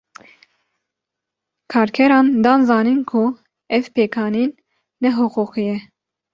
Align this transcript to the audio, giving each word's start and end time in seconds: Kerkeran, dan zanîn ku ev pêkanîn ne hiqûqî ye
Kerkeran, 1.71 2.27
dan 2.45 2.59
zanîn 2.69 2.99
ku 3.11 3.21
ev 3.77 3.83
pêkanîn 3.95 4.51
ne 5.01 5.09
hiqûqî 5.17 5.63
ye 5.69 5.77